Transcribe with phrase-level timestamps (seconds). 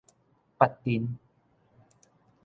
[0.57, 1.15] 八珍